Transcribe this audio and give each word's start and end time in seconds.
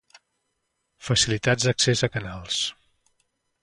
Facilitats 1.09 1.69
d'accés 1.69 2.05
a 2.09 2.13
canals. 2.19 2.67